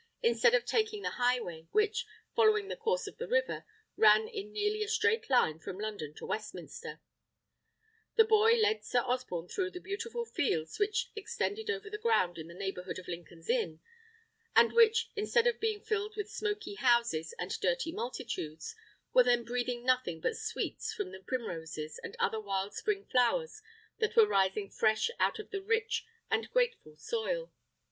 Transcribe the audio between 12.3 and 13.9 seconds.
in the neighbourhood of Lincoln's Inn,